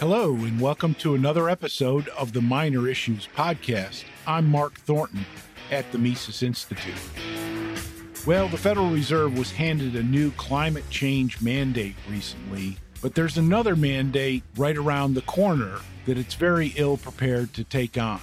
[0.00, 4.04] Hello, and welcome to another episode of the Minor Issues Podcast.
[4.26, 5.26] I'm Mark Thornton
[5.70, 6.94] at the Mises Institute.
[8.26, 13.76] Well, the Federal Reserve was handed a new climate change mandate recently, but there's another
[13.76, 18.22] mandate right around the corner that it's very ill prepared to take on.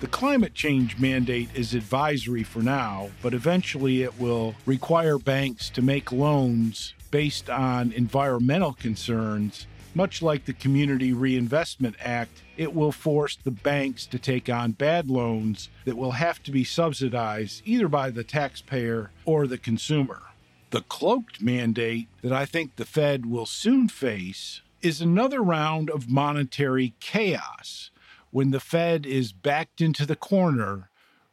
[0.00, 5.80] The climate change mandate is advisory for now, but eventually it will require banks to
[5.80, 13.36] make loans based on environmental concerns much like the Community Reinvestment Act, it will force
[13.36, 18.10] the banks to take on bad loans that will have to be subsidized either by
[18.10, 20.22] the taxpayer or the consumer.
[20.70, 26.10] The cloaked mandate that I think the Fed will soon face is another round of
[26.10, 27.90] monetary chaos
[28.30, 30.90] when the Fed is backed into the corner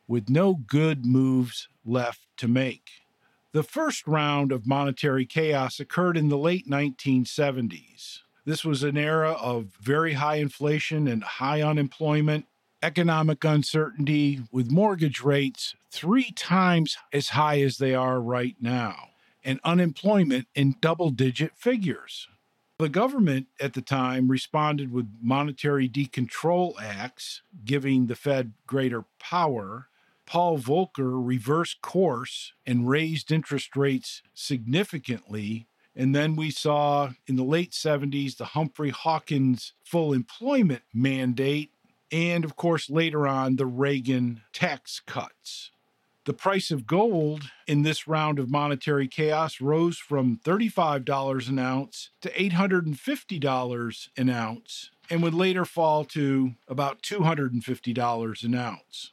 [0.07, 2.90] with no good moves left to make.
[3.54, 8.20] The first round of monetary chaos occurred in the late 1970s.
[8.44, 12.48] This was an era of very high inflation and high unemployment,
[12.82, 19.10] economic uncertainty, with mortgage rates three times as high as they are right now,
[19.43, 22.27] and unemployment in double digit figures.
[22.80, 29.90] The government at the time responded with monetary decontrol acts, giving the Fed greater power.
[30.26, 37.43] Paul Volcker reversed course and raised interest rates significantly and then we saw in the
[37.43, 41.71] late 70s the Humphrey Hawkins full employment mandate,
[42.11, 45.71] and of course, later on, the Reagan tax cuts.
[46.25, 52.12] The price of gold in this round of monetary chaos rose from $35 an ounce
[52.21, 59.12] to $850 an ounce and would later fall to about $250 an ounce.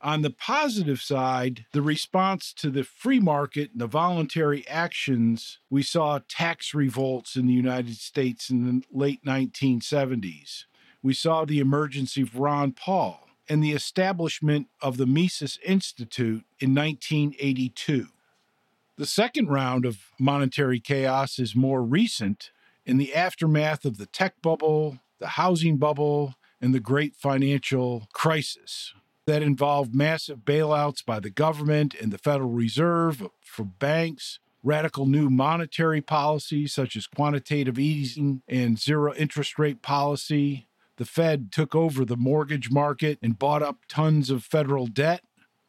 [0.00, 5.82] On the positive side, the response to the free market and the voluntary actions, we
[5.82, 10.66] saw tax revolts in the United States in the late 1970s.
[11.02, 16.74] We saw the emergence of Ron Paul and the establishment of the Mises Institute in
[16.76, 18.06] 1982.
[18.96, 22.52] The second round of monetary chaos is more recent
[22.86, 28.92] in the aftermath of the tech bubble, the housing bubble, and the great financial crisis
[29.28, 35.28] that involved massive bailouts by the government and the Federal Reserve for banks, radical new
[35.28, 40.66] monetary policies such as quantitative easing and zero interest rate policy.
[40.96, 45.20] The Fed took over the mortgage market and bought up tons of federal debt.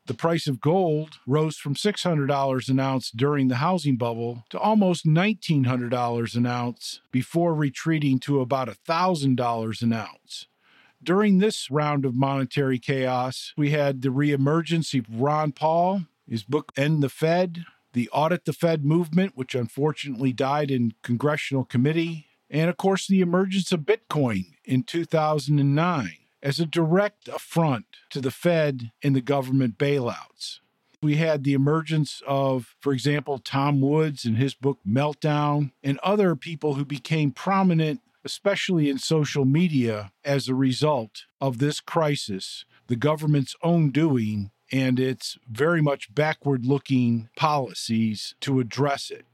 [0.05, 5.05] The price of gold rose from $600 an ounce during the housing bubble to almost
[5.05, 10.47] $1,900 an ounce before retreating to about $1,000 an ounce.
[11.01, 16.71] During this round of monetary chaos, we had the reemergence of Ron Paul, his book
[16.75, 22.69] End the Fed, the Audit the Fed movement, which unfortunately died in congressional committee, and
[22.69, 28.91] of course the emergence of Bitcoin in 2009 as a direct affront to the Fed
[29.01, 30.59] and the government bailouts.
[31.01, 36.35] We had the emergence of, for example, Tom Woods and his book Meltdown, and other
[36.35, 42.95] people who became prominent especially in social media, as a result of this crisis, the
[42.95, 49.25] government's own doing, and its very much backward looking policies to address it.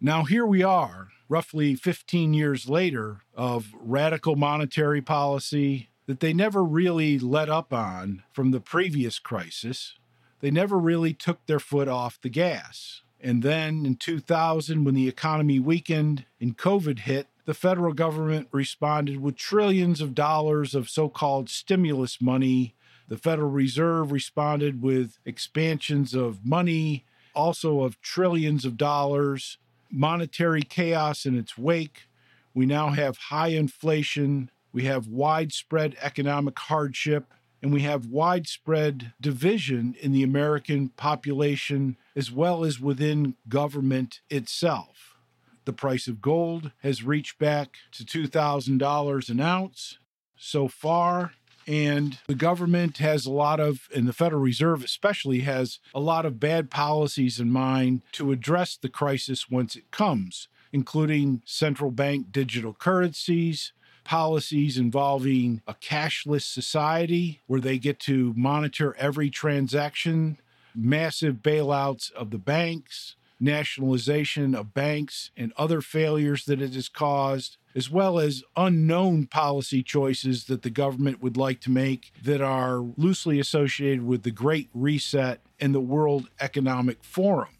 [0.00, 6.64] Now, here we are, roughly 15 years later, of radical monetary policy that they never
[6.64, 9.94] really let up on from the previous crisis.
[10.40, 13.02] They never really took their foot off the gas.
[13.22, 19.20] And then in 2000, when the economy weakened and COVID hit, the federal government responded
[19.20, 22.74] with trillions of dollars of so called stimulus money.
[23.08, 27.04] The Federal Reserve responded with expansions of money,
[27.34, 29.58] also of trillions of dollars,
[29.90, 32.08] monetary chaos in its wake.
[32.54, 39.94] We now have high inflation, we have widespread economic hardship, and we have widespread division
[40.00, 45.16] in the American population as well as within government itself.
[45.64, 49.98] The price of gold has reached back to $2,000 an ounce
[50.36, 51.32] so far.
[51.66, 56.24] And the government has a lot of, and the Federal Reserve especially, has a lot
[56.26, 62.32] of bad policies in mind to address the crisis once it comes, including central bank
[62.32, 63.72] digital currencies,
[64.10, 70.36] policies involving a cashless society where they get to monitor every transaction,
[70.74, 77.56] massive bailouts of the banks, nationalization of banks and other failures that it has caused,
[77.76, 82.78] as well as unknown policy choices that the government would like to make that are
[82.96, 87.54] loosely associated with the Great Reset and the World Economic Forum.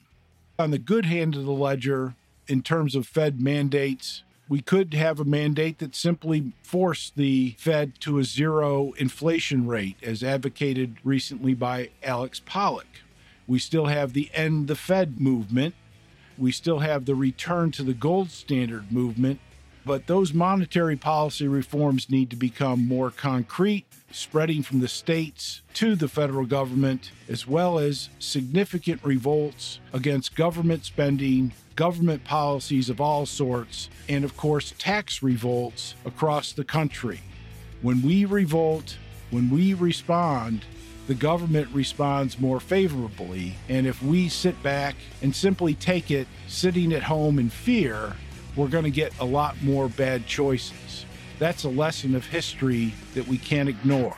[0.58, 2.16] On the good hand of the ledger,
[2.48, 8.00] in terms of Fed mandates, We could have a mandate that simply forced the Fed
[8.00, 12.88] to a zero inflation rate, as advocated recently by Alex Pollock.
[13.46, 15.76] We still have the end the Fed movement.
[16.36, 19.38] We still have the return to the gold standard movement.
[19.84, 25.96] But those monetary policy reforms need to become more concrete, spreading from the states to
[25.96, 33.24] the federal government, as well as significant revolts against government spending government policies of all
[33.24, 37.20] sorts, and of course, tax revolts across the country.
[37.80, 38.98] When we revolt,
[39.30, 40.64] when we respond,
[41.06, 43.54] the government responds more favorably.
[43.68, 48.14] And if we sit back and simply take it sitting at home in fear,
[48.60, 51.06] we're going to get a lot more bad choices.
[51.38, 54.14] That's a lesson of history that we can't ignore.